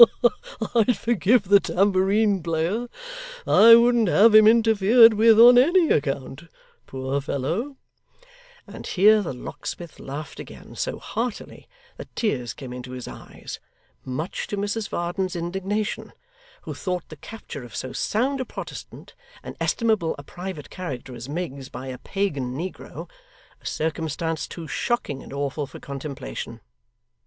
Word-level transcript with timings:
Ha 0.01 0.07
ha 0.23 0.29
ha! 0.65 0.71
I'd 0.79 0.97
forgive 0.97 1.43
the 1.43 1.59
tambourine 1.59 2.41
player. 2.41 2.87
I 3.45 3.75
wouldn't 3.75 4.09
have 4.09 4.33
him 4.33 4.47
interfered 4.47 5.13
with 5.13 5.39
on 5.39 5.59
any 5.59 5.89
account, 5.91 6.45
poor 6.87 7.21
fellow.' 7.21 7.77
And 8.65 8.87
here 8.87 9.21
the 9.21 9.31
locksmith 9.31 9.99
laughed 9.99 10.39
again 10.39 10.75
so 10.75 10.97
heartily, 10.97 11.69
that 11.97 12.15
tears 12.15 12.55
came 12.55 12.73
into 12.73 12.93
his 12.93 13.07
eyes 13.07 13.59
much 14.03 14.47
to 14.47 14.57
Mrs 14.57 14.89
Varden's 14.89 15.35
indignation, 15.35 16.13
who 16.63 16.73
thought 16.73 17.07
the 17.09 17.15
capture 17.15 17.63
of 17.63 17.75
so 17.75 17.93
sound 17.93 18.41
a 18.41 18.45
Protestant 18.45 19.13
and 19.43 19.55
estimable 19.61 20.15
a 20.17 20.23
private 20.23 20.71
character 20.71 21.13
as 21.13 21.29
Miggs 21.29 21.69
by 21.69 21.85
a 21.89 21.99
pagan 21.99 22.55
negro, 22.57 23.07
a 23.61 23.65
circumstance 23.67 24.47
too 24.47 24.67
shocking 24.67 25.21
and 25.21 25.31
awful 25.31 25.67
for 25.67 25.79
contemplation. 25.79 26.59